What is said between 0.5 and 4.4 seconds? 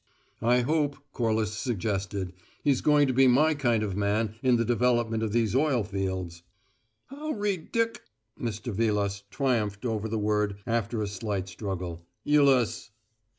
hope," Corliss suggested, "he's going to be my kind of man